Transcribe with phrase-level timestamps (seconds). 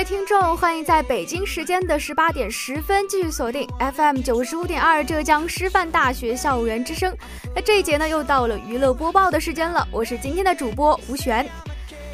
[0.00, 7.14] 位听众，欢迎在北京时间的十八点十分继续锁定 FM 九十五点二浙江师范大学校园之声。
[7.54, 11.46] 那这一节呢，又到了娱乐播报的时间了，我是今天的主播吴璇。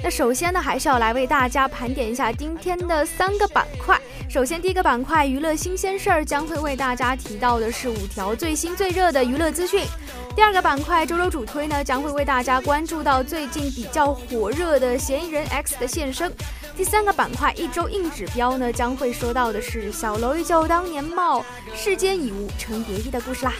[0.03, 3.97] 那首先呢，还是要来为大家盘点一下今天的三个板块。
[4.29, 9.85] 首先，第一个板块娱乐新鲜事儿将会为大家提到的是五条最新最热的娱乐资讯。
[10.35, 16.33] 第二个板块周周主推呢，将会为大家关注到最近比较火热的嫌疑人 X 的现身。
[16.77, 23.55] 第三个板块一周硬指标呢，将会说到的是小楼依旧当年貌，世间已无成蝶衣的故事啦。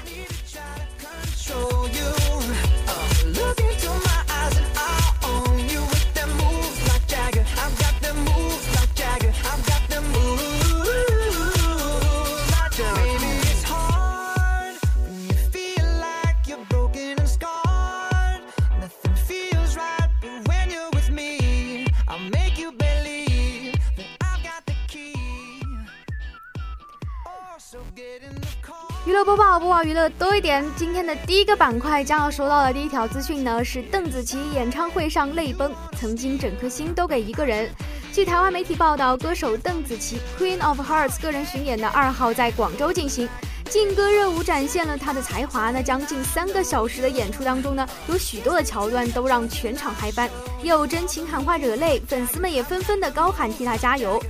[29.87, 30.65] 娱乐多一点。
[30.75, 37.71] 今天的第一个板块将要说到的第一条资讯呢，是邓紫棋演唱会上泪崩，曾经整颗心都给一个人。
[38.13, 43.29] 据台湾媒体报道，歌手邓紫棋 Queen of Hearts 个人巡演的二号在广州进行，
[43.67, 45.71] 劲歌热舞展现了她的才华。
[45.71, 50.31] 那将近三个小时的演出当中呢，有许多的桥段都让全场嗨翻，
[50.63, 54.23] 也有真情喊话惹泪，粉丝们也纷纷的高喊替她加油。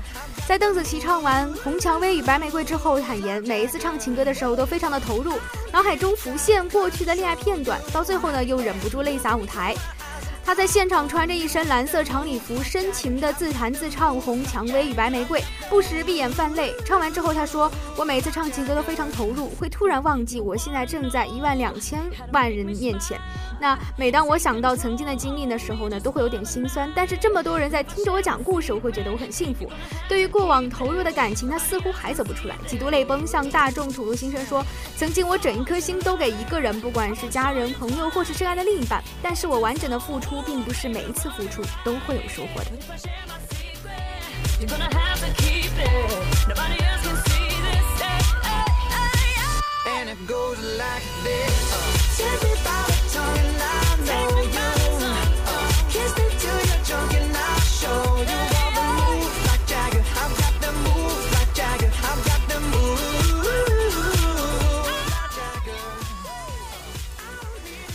[0.47, 5.33] 在邓紫棋唱完《红蔷薇与白玫瑰》之后，坦言每一次唱情歌的时候都非常的投入，
[5.73, 9.75] 脑海中浮现过去的恋爱片段，到最后呢又忍不住泪洒舞台。
[10.47, 16.73] 他在现场穿着一身蓝色长礼服，深情的自弹自唱《红蔷薇与白玫瑰》，不时闭眼泛泪。
[16.85, 17.69] 唱完之后，他说
[17.99, 22.01] ：“我每次唱情歌都非常投入，会突然忘记我现在正在一万两千
[22.33, 23.21] 万人面前。”
[23.59, 26.91] 那每当我想到曾经的经历的时候呢，都会有点心酸。
[26.95, 29.71] 但是这么多人在听着我讲故事，我会觉得我很幸福。
[30.09, 34.65] 对于过往投入的感情，他似乎还走不出来，几度泪崩，向大众吐露心声说
[34.97, 39.03] ：“曾经我整一颗心都给一个人，不管是家人、朋友，或是深爱的另一半。
[39.23, 42.71] 但是我完整的付出，并不是每一次付出都会有收获的。”
[52.17, 52.23] 第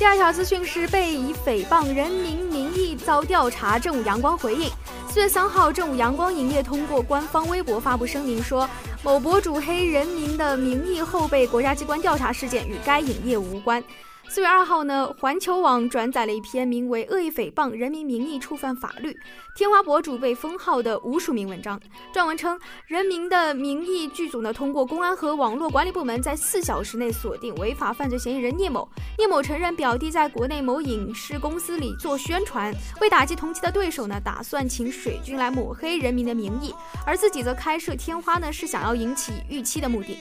[0.05, 4.69] 二条资讯是被以诽谤人民名义遭调查，正午阳光回应。
[5.09, 8.69] 四月三号，正午阳光影业通过官方微博发布声明说，
[9.01, 13.83] 某博主黑人民的名义后被国家机关调查事件与该影业无关。
[14.33, 19.11] 四月二号呢，环球网转载了一篇名为《恶意诽谤人民名义触犯法律》，
[19.57, 21.77] 天花博主被封号的无署名文章。
[22.13, 28.87] 撰文称，人民的名义剧组呢，通过公安和网络管理部门在四小时内锁定违法犯罪嫌疑人聂某。
[29.17, 36.73] 聂某承认表弟在国内某影视公司里做宣传，为打击同期的对手呢，打算请水军来抹黑人民的名义，
[37.05, 40.19] 而自己则开设天花呢，是想要引起预期的目的。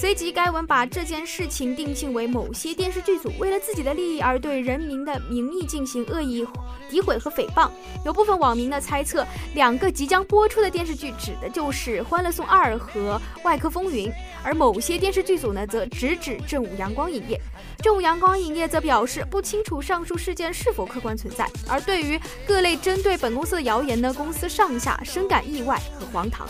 [0.00, 6.42] 随即，该文把这件事情定性为某些电视剧组为了自己的利益而对人民的名义进行恶意
[6.90, 7.68] 诋毁和诽谤。
[8.02, 14.08] 有部分网民呢猜测，两个即将播出的电视剧指的就是《欢乐颂二》和《外科风云》，
[14.42, 17.38] 而某些电视剧组呢则直指正午阳光影业。
[17.82, 21.46] 正午阳光影业则表示不清楚上述事件是否客观存在。
[21.68, 26.48] 而对于各类针对本公司的谣言呢，公司上下深感意外和荒唐。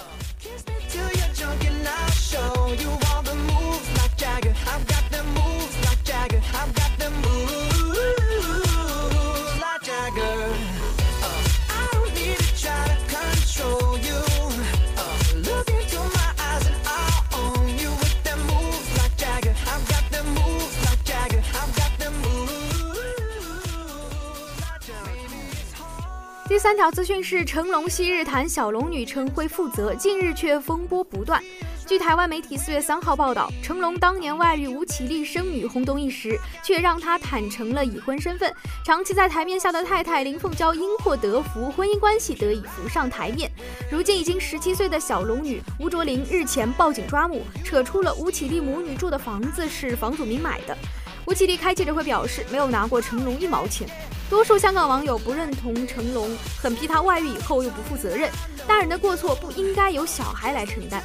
[26.48, 31.40] 第三条资讯是成龙昔日谈小龙女称会负责，近日却风波不断。
[31.90, 38.54] 据台湾媒体四月三号报道，成龙当年外遇吴绮莉生女轰动一时，却让他坦诚了已婚身份。
[38.84, 43.50] 长期在台面下的太太林凤娇因祸得福，婚姻关系得以浮上台面。
[43.90, 50.78] 如今已经十七岁的小龙女吴卓林日前报警抓母，扯出了吴绮莉母女住的房子是房祖名买的。
[51.26, 53.88] 吴绮莉开记者会表示，没有拿过成龙一毛钱。
[54.30, 56.30] 多数香港网友不认同成龙，
[56.62, 58.30] 狠批他外遇以后又不负责任，
[58.64, 61.02] 大人的过错不应该由小孩来承担。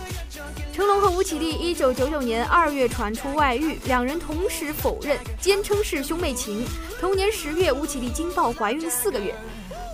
[0.71, 6.63] 成龙和吴绮莉一九九九年二月传出外遇，两人同时否认，坚称是兄妹情。
[7.01, 9.33] 同年十月，吴绮莉惊爆怀孕四个月。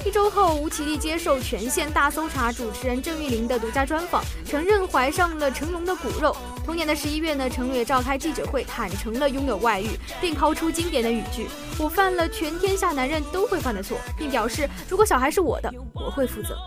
[0.04, 6.36] 一周后，吴绮莉接受《全县大搜查》主持人郑裕玲的独家专访，承认怀上了成龙的骨肉。
[6.66, 9.90] 同年的十一月呢，成龙也召开记者会，坦诚了拥有外遇，
[10.20, 16.58] 并抛出经典的语句：“我犯了全天下男人都会犯的错，并表示如果小孩是我的，我会负责。”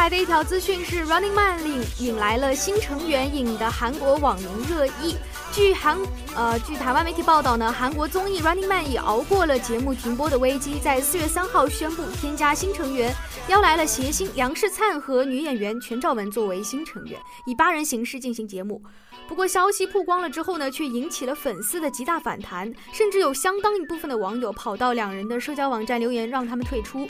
[0.00, 5.14] 来的一条资讯是，Running Man 引引来了新成员，引的韩国网民热议。
[5.52, 5.98] 据韩
[6.34, 13.14] 呃据台湾媒体报道呢，韩国综艺 Running Man 已熬过了节目停播的危机，在四月三号宣布添加新成员，
[13.48, 18.82] 邀来了谐星梁世灿和女演员全兆文作为新成员，以八人形式进行节目。
[19.28, 27.06] 不过消息曝光了之后呢，却引起了粉丝的极大反弹，甚至有相当一部分的网友跑到两人的社交网站留言，让他们退出。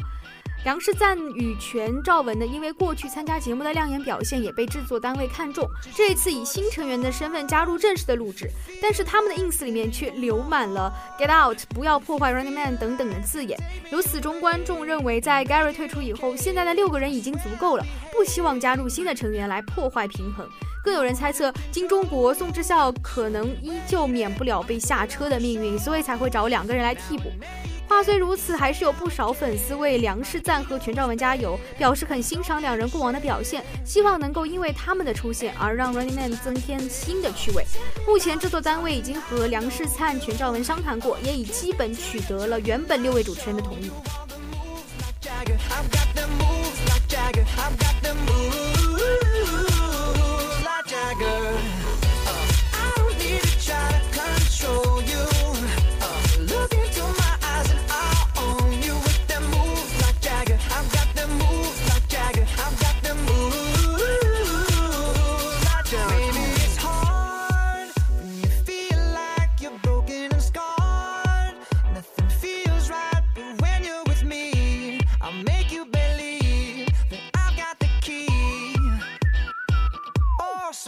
[0.62, 5.66] 梁世赞与全赵文呢，因为过去参加节目的亮眼表现，也被制作单位看中。
[5.94, 8.46] 这一次以新成员的身份加入正式的录制，
[8.80, 13.58] 但是他们的 ins 里面却留满了 “get out”、“不要破坏 Running Man” 等等的字眼。
[13.90, 20.46] 由此，中观众认为，在 Gary 退出以后，现在的六个人已经足够了，不希望加入新的成员来破坏平衡。
[20.84, 27.32] 更有人猜测，金钟国宋智孝可能依旧免不了被下车的命运，所以才会找两个人来替补。
[27.90, 37.66] 话虽如此，还是有不少粉丝为梁世赞和全兆文加油，表示很欣赏两人过往的表现，希望能够因为他们的出现而让 Running Man 增添新的趣味。
[38.06, 43.90] 目前制作单位已经和梁世灿、全兆文商谈过，也已基本取得了原本六位主持人的同意。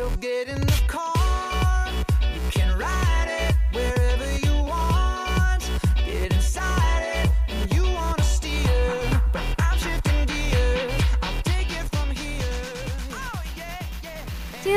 [0.02, 1.12] So get in the car.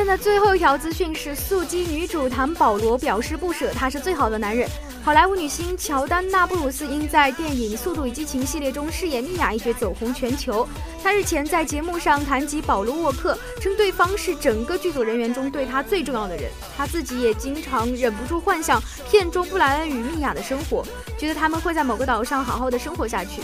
[0.06, 4.70] The 最后一条资讯是，素鸡女主唐保罗表示不舍，他是最好的男人。
[5.06, 10.68] 好莱坞女星乔丹娜布鲁斯因在电影《速度与激情》系列中饰演米娅一角走红全球。
[11.04, 16.50] 她日前在节目上谈及保罗沃克，称对方是整个剧组人员中对她最重要的人。
[16.76, 20.84] 她自己也经常忍不住幻想片中布莱恩与米娅的生活，
[21.20, 23.44] 觉得他们会在某个岛上好好的生活下去。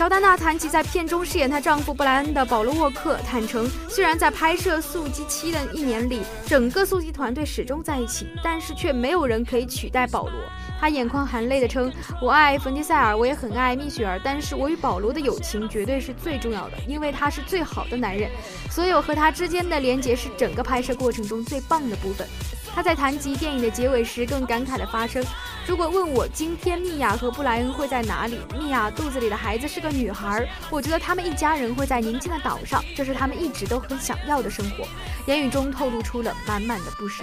[0.00, 10.32] 乔丹娜谈及在片中饰演她丈夫布莱恩的保罗沃克，坦诚虽然在拍摄《速激七》的一年里，整个速激团队始终在一起，但是却没有人可以取代保罗。
[10.80, 11.92] 她眼眶含泪地称
[12.22, 18.30] ：“我爱冯迪塞尔，我也很爱蜜雪儿，但是我与保罗的友情绝对是最重要的，因为他是最好的男人。
[18.70, 22.26] 所有和他之间的连结是整个拍摄过程中最棒的部分。”
[22.72, 25.22] 他在谈及电影的结尾时，更感慨地发声
[25.66, 34.84] ：“如果问我今天米娅和布莱恩会在哪里，米娅肚子里的孩子是个女孩，我觉得他们一家人会在宁静的岛上，这是他们一直都很想要的生活。”
[35.26, 37.22] 言语中透露出了满满的不舍。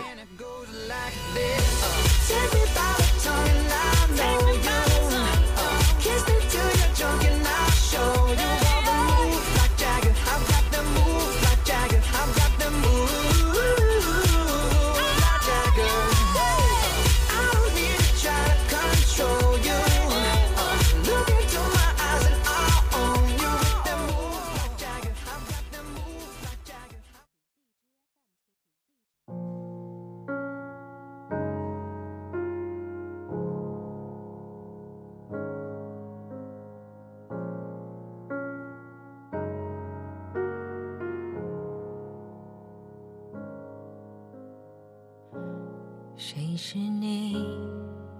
[46.29, 47.35] 谁是你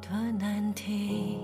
[0.01, 1.39] 的难题？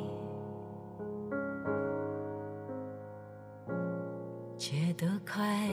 [4.57, 5.69] 解得开，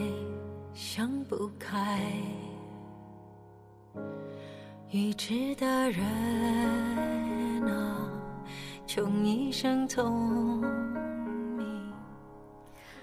[0.73, 1.97] 想不开，
[4.89, 6.03] 已知的人
[7.69, 8.11] 啊，
[8.85, 10.59] 穷一生聪
[11.57, 11.93] 明。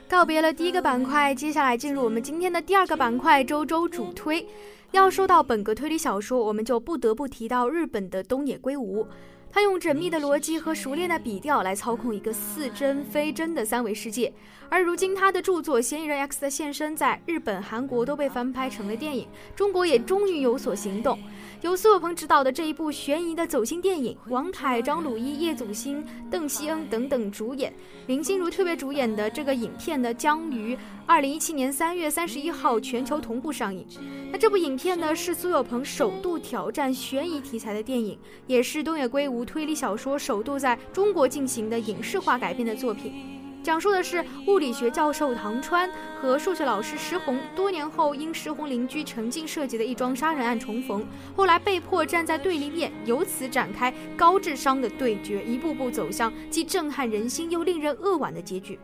[0.06, 4.46] 告别了第一个板块，接下来进入我们今天的第二个板块——周周主推。
[4.92, 9.06] 要说到本格推理小说，我们就不得不提到日本的东野圭吾。
[9.50, 14.30] 他用缜密的逻辑和熟练的笔调来操控一个似真非真的三维世界。
[14.68, 19.26] 而如今，他的著作《嫌疑人 X 的现身》在日本、韩国都被翻拍成了电影，
[19.56, 21.18] 中国也终于有所行动。
[21.62, 27.72] 由苏有朋执导的这一部悬疑的走心电影，王凯、张鲁一、叶祖新、邓希恩等等主演，
[28.06, 30.76] 林心如特别主演的这个影片呢，将于
[31.08, 33.86] 二零一七年三月三十一号全球同步上映。
[34.30, 43.14] 那这部影片呢，是苏有朋首度挑战悬疑题材的电影，也是东野圭吾推理小说首度在中国进行的影视化改编的作品。
[43.62, 58.78] 讲述的是物理学教授唐川和数学老师石红多年后因石红邻居陈静设计的一桩杀人案重逢，后来被迫站在对立面，由此展开高智商的对决，一步步走向既震撼人心又令人扼腕的结局。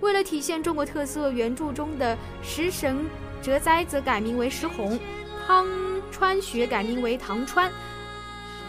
[0.00, 3.06] 为了体现中国特色，原著中的石神
[3.42, 4.98] 哲哉则改名为石红，
[5.46, 5.66] 汤
[6.10, 7.70] 川学改名为唐川，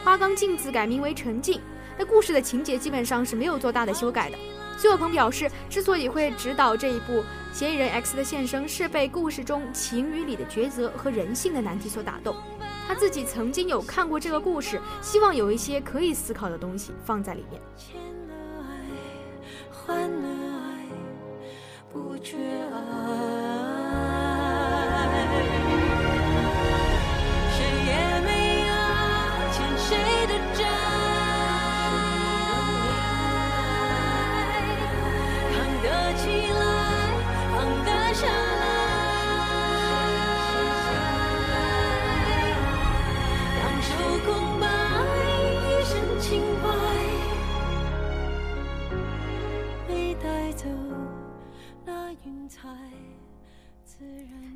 [0.04, 1.60] 花冈镜子改名为陈静。
[1.98, 4.38] 那故事的情节基本上是没有做大的修改的。
[4.78, 7.14] 苏有朋表示，之所以会指导这一部
[7.54, 12.36] 《嫌疑人 X 的现身》，是被故事中情与理的抉择和人性的难题所打动。
[12.86, 17.62] 他自己曾经有看过这个故事，希望有一些可以思考的东西放在里面。
[21.96, 22.44] 不缺爱。
[27.56, 28.30] 谁也没
[28.68, 28.70] 有
[29.54, 29.88] 欠谁
[30.28, 30.60] 的债，
[35.54, 35.88] 扛得
[36.18, 36.62] 起来，
[37.56, 38.64] 放得下来，
[43.56, 43.88] 两手
[44.26, 44.28] 空
[44.60, 44.64] 白，
[45.64, 46.28] 一身清
[46.62, 46.66] 白。
[49.88, 50.26] 没带
[50.58, 50.66] 走，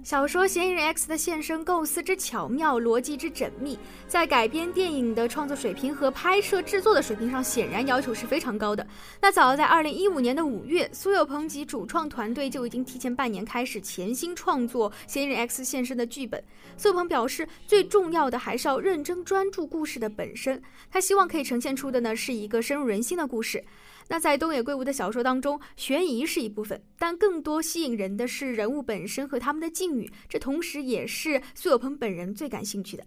[0.03, 8.85] 小说《嫌疑人 X 的现身》构思之巧妙，逻辑之缜密，在改编电影的创作水平和拍摄制作的水平上，显然要求是非常高的。
[9.21, 16.43] 那早在二零一五年的五月，苏有朋及主创团队就已经提前半年开始潜心创作《嫌疑人 X 现身》的剧本。
[16.75, 23.63] 苏有朋表示，最重要的还是要认真专注故事的本身，他希望可以呈现出的呢是一个深入人心的故事。
[24.11, 33.05] 那在东野圭吾的小说当中，悬疑是一部分，但更多吸引人的是人物本身和他们的境遇，这同时也是苏有朋本人最感兴趣的。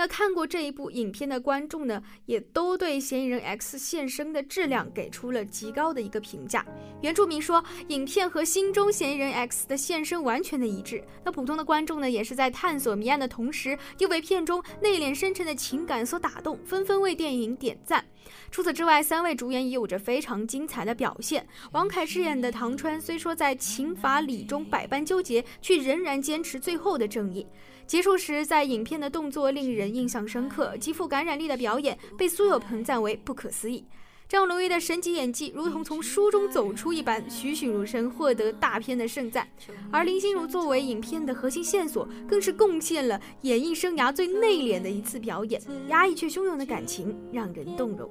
[0.00, 6.64] 那看过这一部影片的观众呢，也都对嫌疑人 X 现身的质量给出了极高的一个评价。
[7.02, 11.04] 原著迷说，影片和心中嫌疑人 X 的现身完全的一致。
[11.22, 18.02] 那普通的观众呢，也是在探索谜案的同时，又被片中内敛深沉的情感所打动，纷纷为电影点赞。
[18.50, 21.46] 除此之外，三位主演也有着非常精彩的表现。
[21.72, 27.46] 王凯饰演的唐川，虽说在情法理中百般纠结，却仍然坚持最后的正义。
[27.90, 33.84] 结束时，在影片的动作令人印象深刻，极富感染力的表演被苏有朋赞为不可思议。
[34.28, 39.44] 张鲁一的神级演技如同从书中走出一般，栩栩如生，获得大片的盛赞。
[39.90, 48.08] 而林心如作为影片的核心线索，更是贡献了演艺生涯最内敛的一次表演，压抑却汹涌的感情让人动容。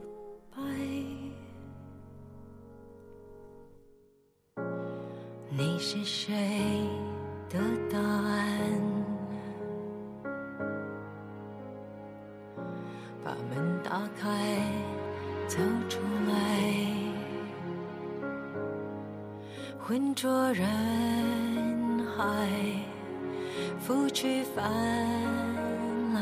[5.57, 6.33] 你是谁
[7.49, 7.57] 的
[7.89, 8.98] 答案？
[13.23, 14.29] 把门打开，
[15.47, 15.57] 走
[15.89, 16.33] 出来，
[19.77, 20.65] 浑浊人
[22.17, 22.47] 海，
[23.79, 24.71] 拂去烦
[26.13, 26.21] 来，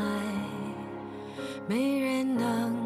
[1.66, 2.77] 没人能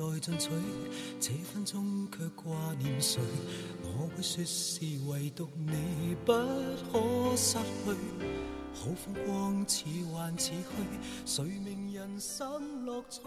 [0.00, 0.48] 再进取，
[1.20, 3.20] 这分钟却挂念谁？
[3.82, 6.32] 我会说是唯独你不
[6.90, 7.94] 可失去。
[8.72, 10.64] 好风光似幻似虚，
[11.26, 13.20] 谁明人生乐趣？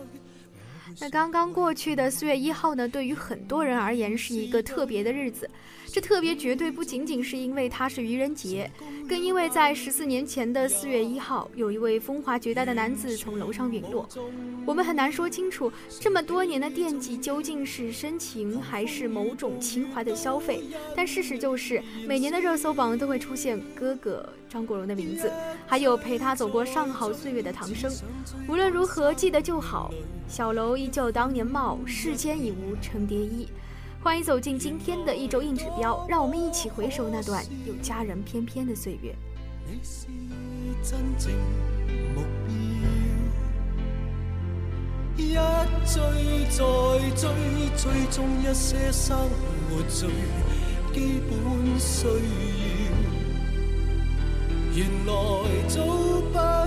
[1.00, 5.50] 那刚刚过去的四月一号呢，对于很多人而言是一个特别的日子。
[5.88, 8.70] 这特别绝对不仅仅是因为它是愚人节，
[9.08, 14.10] 更因为在十四年前的四月一号，有一位风华绝代的男子从楼上陨落。
[14.66, 20.63] 我们很难说清楚，这么多年的惦记究竟是深情还是某种情怀的消费。
[20.96, 25.32] 但事实就是，每年的热搜榜都会出现哥哥张国荣的名字，
[25.66, 27.92] 还有陪他走过上好岁月的唐生。
[28.48, 29.92] 无论如何，记得就好。
[30.28, 33.48] 小楼依旧当年貌，世间已无成蝶衣。
[34.00, 39.16] 欢迎走进今天的一周硬指标，让我们一起回首那段有佳人翩翩的岁月。
[45.18, 45.39] 一追
[46.52, 46.60] 再
[47.16, 47.28] 追，
[47.76, 50.10] 追踪一些生活最
[50.94, 52.13] 基本需要，
[54.75, 55.13] 原来
[55.67, 56.62] 早不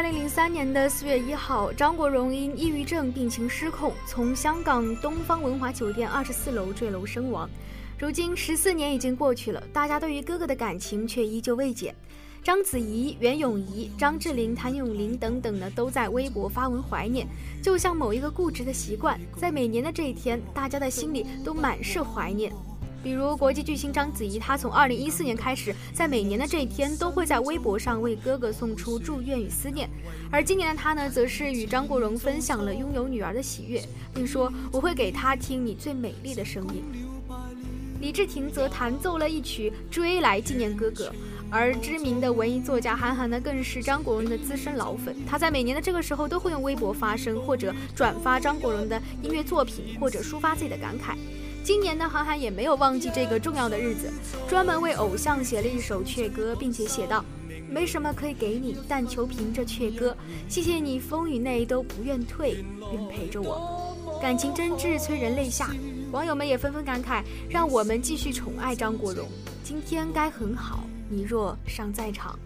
[0.00, 7.46] 二零零三年的四月一号，张国荣因抑郁症病情失控，从香港东方文华酒店二十四楼坠楼身亡。
[7.98, 11.94] 如今十四年已经过去了，大家对于哥哥的感情却依旧未减。
[12.42, 17.26] 章子怡、袁咏仪、张智霖、谭咏麟等等呢，都在微博发文怀念，
[17.62, 22.50] 就像某一个固执的习惯，在每年的这一天，大家的心里都满是怀念。
[23.02, 29.88] 比如国际巨星章子怡，她从二零一四年开始，在每年的这一天，都会在微博上为哥哥送出祝愿与思念。
[30.30, 33.82] 而今年的她呢，则是与张国荣分享了拥有女儿的喜悦，
[34.12, 36.82] 并说：“我会给她听你最美丽的声音。”
[38.02, 41.12] 李治廷则弹奏了一曲《追》来纪念哥哥。
[41.52, 45.16] 而知名的文艺作家韩寒呢，更是张国荣的资深老粉。
[45.26, 51.16] 他在每年的这个时候都会用微博发声，或者转发张国荣的音乐作品，或者抒发自己的感慨。
[51.62, 54.10] 今年呢，韩寒也没有忘记这个重要的日子，
[54.48, 57.24] 专门为偶像写了一首阙歌，并且写道
[57.70, 60.16] ：“没什么可以给你，但求凭这阙歌，
[60.48, 63.96] 谢谢你风雨内都不愿退，愿陪着我。
[64.20, 65.70] 感情真挚，催人泪下。”
[66.10, 69.28] 网友们也纷纷感慨：“让我们继续宠爱张国荣，
[69.62, 72.38] 今天该很好。”你若尚在场，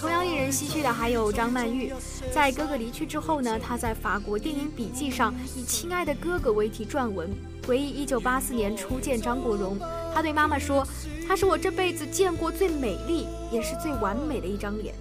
[0.00, 1.92] 同样令人唏嘘的还有张曼玉。
[2.32, 7.30] 在哥哥离去之后呢，她在法国电影笔记上以“亲爱的哥哥”为题撰文，
[7.66, 9.78] 回忆1984年初见张国荣。
[10.14, 10.86] 她对妈妈说
[11.28, 14.94] ：“他是我这辈子见过最美丽，也是最完美的一张脸。”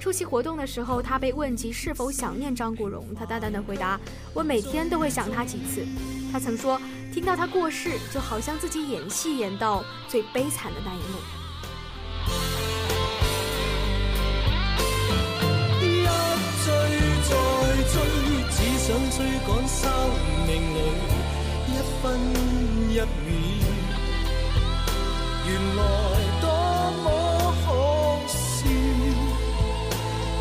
[0.00, 4.00] 出席活动的时候，她被问及是否想念张国荣，她淡淡的回答
[4.34, 5.84] ：“我每天都会想他几次。”
[6.32, 6.80] 她曾说。
[7.12, 11.41] 听到他过世，就好像自己演戏演到最悲惨的那一幕。
[17.84, 17.94] 追，
[18.50, 19.16] 只想追
[19.46, 19.80] 赶生
[20.46, 20.76] 命里
[21.68, 22.02] 一分
[22.90, 23.02] 一秒。
[25.44, 25.80] 原来
[26.40, 26.44] 多
[27.02, 27.04] 么
[27.64, 27.66] 可
[28.28, 28.62] 笑，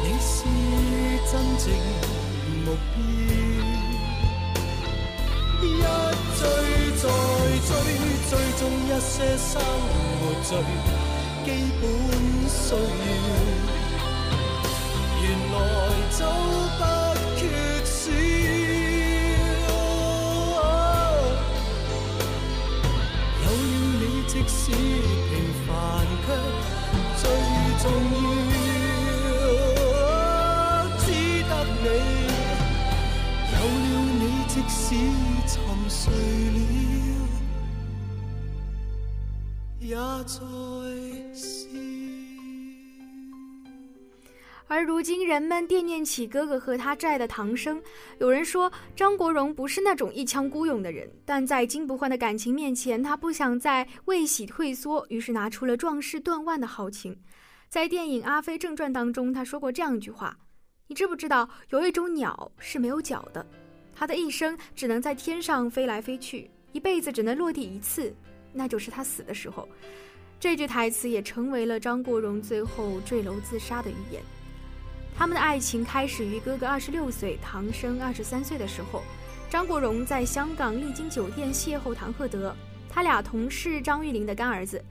[0.03, 0.29] 你是
[1.31, 1.65] 真正
[2.65, 2.97] 目标。
[5.63, 5.65] 一
[6.37, 6.41] 追
[6.97, 7.03] 再
[7.67, 7.69] 追，
[8.29, 9.51] 追踪一些生
[10.19, 10.49] 活最
[11.43, 11.47] 基
[11.81, 11.83] 本
[12.47, 12.75] 需要，
[44.67, 47.81] 而如今，人们惦念起哥哥和他债的唐生。
[48.19, 57.17] 有人说，张国荣不是那种一腔孤勇的人，但在金不换的感情面前，他不想再未喜退缩，于是拿出了壮士断腕的豪情。
[57.67, 60.37] 在电影《阿飞正传》当中，他说过这样一句话
[60.87, 63.45] ：“你知不知道，有一种鸟是没有脚的？”
[63.93, 68.15] 他的一生只能在天上飞来飞去，一辈子只能落地一次，
[68.53, 69.67] 那就是他死的时候。
[70.41, 74.23] 这句台词也成为了张国荣最后坠楼自杀的预言。
[75.15, 79.03] 他们的爱情开始于哥哥二十六岁，唐生二十三岁的时候。
[79.51, 82.55] 张国荣在香港丽晶酒店邂逅唐鹤德，
[82.89, 84.83] 他俩同是张玉玲的干儿子。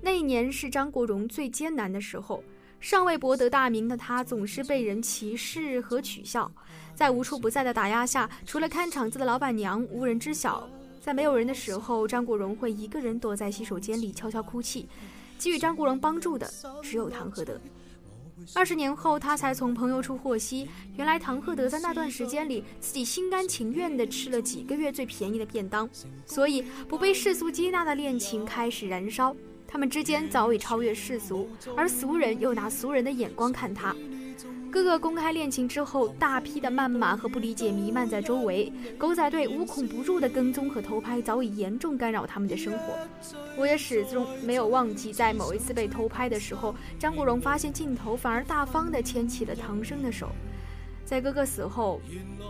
[0.00, 2.42] 那一年是张国荣最艰难的时候，
[2.80, 6.50] 尚未博得大名的他总是被人歧视和取笑，
[6.94, 10.66] 在无处不在的打压下，除了看场子的老板娘，无人知晓。
[11.06, 14.88] 在没有人的时候，张国荣会一个人躲在洗手间里悄悄哭泣。
[15.38, 16.50] 给予张国荣帮助的
[16.82, 17.60] 只有唐鹤德。
[18.52, 25.88] 二十年后，他才从朋友处获悉，原来唐鹤德在那段时间里，自己心甘情愿地吃了几个月最便宜的便当，
[26.26, 29.32] 所以不被世俗接纳的恋情开始燃烧。
[29.68, 33.94] 他们之间早已超越世俗，而俗人又拿俗人的眼光看他。
[34.70, 42.94] 哥哥公开恋情之后，大批的谩骂和不理解弥漫在周围，狗仔队无孔不入的跟踪和偷拍早已严重干扰他们的生活。
[43.56, 50.28] 我也始终没有忘记，在某一次被偷拍的时候，张国荣发现镜头，反而大方地牵起了唐生的手。
[51.04, 52.00] 在哥哥死后，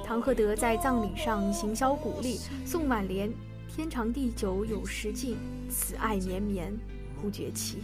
[0.04, 3.30] 唐鹤德在葬礼上行销鼓励，送挽联
[3.68, 5.36] ：“天长地久有时尽，
[5.68, 6.74] 此爱绵绵
[7.20, 7.78] 不绝期。”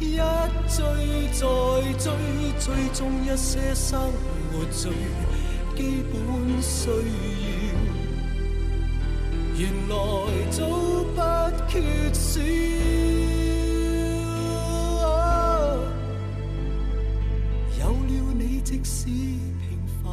[0.00, 0.16] 一
[0.68, 1.40] 追再
[1.98, 2.12] 追，
[2.60, 3.98] 追踪一些生
[4.52, 4.92] 活最
[5.76, 6.16] 基本
[6.62, 6.94] 需要，
[9.56, 9.94] 原来
[10.50, 10.58] 早
[11.14, 11.18] 不
[11.68, 11.72] 缺
[12.12, 12.40] 少。
[17.80, 19.66] 有了你，即使平
[20.02, 20.06] 凡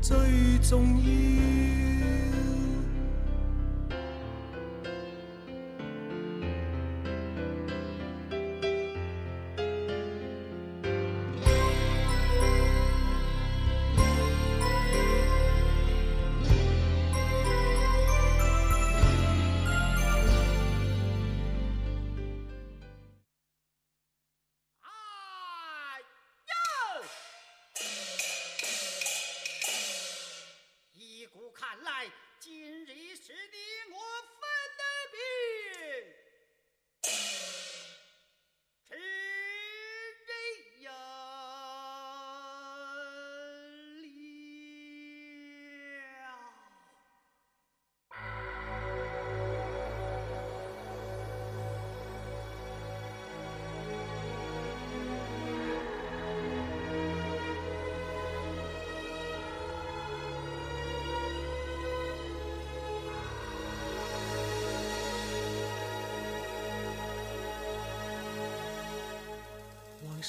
[0.00, 0.16] 却最
[0.62, 1.06] 重要。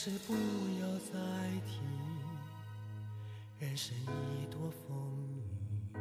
[0.01, 0.33] 是不
[0.79, 1.19] 要再
[1.67, 1.81] 提，
[3.59, 4.97] 人生已多风
[5.93, 5.97] 雨，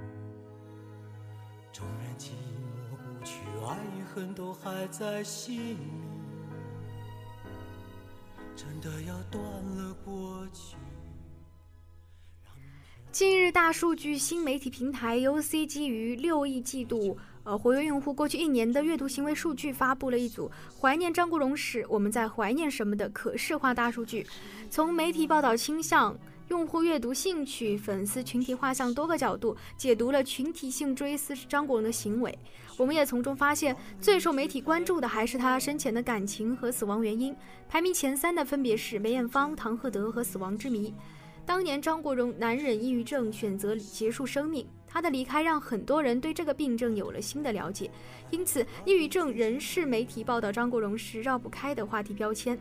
[1.73, 5.79] 纵然寂寞不去，爱与恨都还在心里。
[8.55, 10.77] 真的要断了过去。
[13.11, 17.19] 近日，大数据新媒体平台 UC 基于六亿季度。
[17.49, 24.27] 呃，活跃用户过去一年的阅读行为数据发布了一组怀念张国荣时我们在怀念什么的可视化大数据，
[24.69, 26.15] 从媒体报道倾向、
[26.49, 32.39] 用户阅读兴趣、粉丝群体画像多个角度解读了群体性追思张国荣的行为。
[32.77, 37.35] 我们也从中发现，最受媒体关注的还是他生前的感情和死亡原因，
[37.67, 40.93] 排名前三的分别是梅艳芳、唐鹤德和死亡之谜。
[41.49, 44.67] 当年张国荣难忍抑郁症，选择结束生命。
[44.87, 47.91] 他的离开让很多人对这个病症有了新的了解，
[48.29, 52.59] 因此抑郁症仍是媒体报道张国荣时绕不开的话题标签。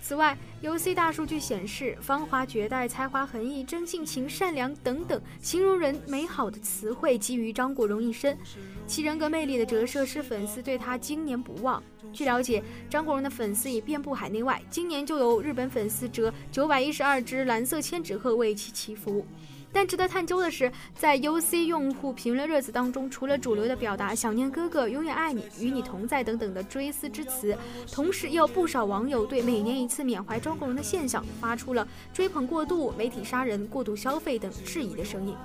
[0.00, 8.38] 此外，UC 大数据显示，芳华绝代、才华横溢、真性情、善良等等形容人美好的词汇基于张国荣一身，
[8.86, 11.82] 其人格魅力的折射使粉丝对他经年不忘。
[12.12, 19.24] 据了解，张国荣的粉丝已遍布海内外，今年就有日本粉丝折九百一十二只蓝色千纸鹤为其祈福。
[19.70, 27.56] 但值得探究的是，在 UC 用户评论热词当中，除了主流的表达“想念哥哥，永远爱你，与你同在”等等的追思之词，
[27.92, 35.36] 同时也有不少网友对每年一次缅怀张国荣的现象发出了追捧过度、媒体杀人、过度消费等质疑的声音。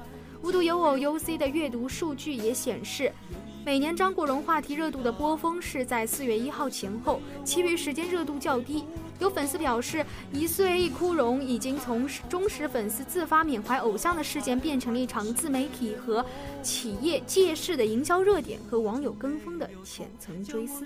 [0.42, 3.12] 无独有偶，UC 的阅读数据也显示。
[3.66, 8.84] 每年张国荣话题热度的波峰是在四月一号前后，其余时间热度较低。
[9.20, 16.26] 有粉丝表示，一岁一枯荣已经从忠实粉丝自发缅怀偶像的事件，变成了一场自媒体和
[16.62, 20.84] 企业借势的营销热点和网友跟风的浅层追思。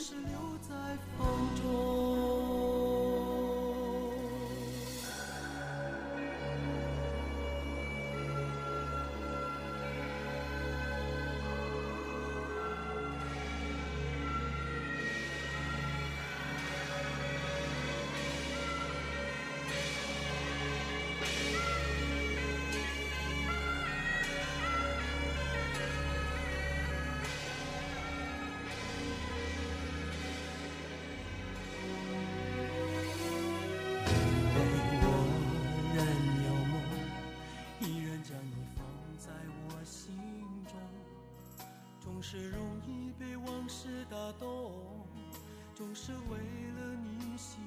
[45.99, 47.57] 是为了你心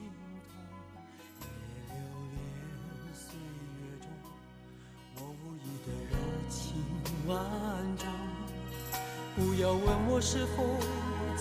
[0.47, 0.55] 痛，
[1.89, 1.99] 也留
[2.31, 2.39] 恋
[3.13, 3.35] 岁
[3.83, 4.07] 月中
[5.17, 6.15] 我无意的柔
[6.49, 6.63] 情
[7.27, 7.35] 万
[7.99, 8.07] 种。
[9.35, 10.63] 不要问我是否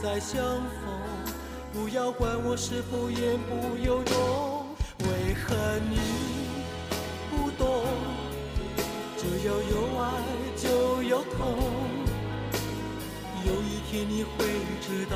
[0.01, 0.89] 再相逢，
[1.71, 4.65] 不要管我是否言不由衷，
[4.97, 5.55] 为何
[5.91, 5.99] 你
[7.29, 7.85] 不懂？
[9.15, 10.03] 只要有爱
[10.57, 11.55] 就有痛。
[13.45, 14.37] 有一天你会
[14.81, 15.15] 知道，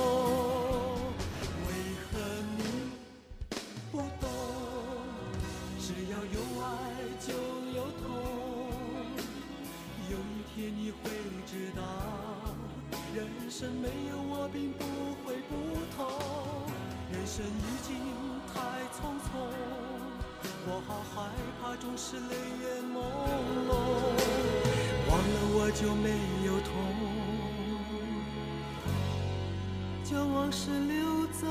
[25.81, 26.09] 就没
[26.45, 26.71] 有痛，
[30.03, 31.47] 将往事留在